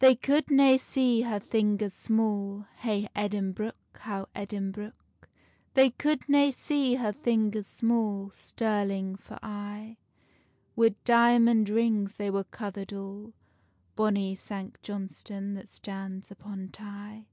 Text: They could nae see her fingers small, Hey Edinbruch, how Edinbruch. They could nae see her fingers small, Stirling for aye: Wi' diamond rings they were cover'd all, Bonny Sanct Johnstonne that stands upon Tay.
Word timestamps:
They 0.00 0.14
could 0.14 0.50
nae 0.50 0.76
see 0.76 1.22
her 1.22 1.40
fingers 1.40 1.94
small, 1.94 2.66
Hey 2.80 3.08
Edinbruch, 3.16 3.76
how 3.94 4.28
Edinbruch. 4.36 4.92
They 5.72 5.88
could 5.88 6.28
nae 6.28 6.50
see 6.50 6.96
her 6.96 7.14
fingers 7.14 7.66
small, 7.66 8.30
Stirling 8.34 9.16
for 9.16 9.38
aye: 9.42 9.96
Wi' 10.76 10.96
diamond 11.06 11.70
rings 11.70 12.16
they 12.16 12.28
were 12.30 12.44
cover'd 12.44 12.92
all, 12.92 13.32
Bonny 13.96 14.34
Sanct 14.34 14.82
Johnstonne 14.82 15.54
that 15.54 15.70
stands 15.72 16.30
upon 16.30 16.68
Tay. 16.68 17.24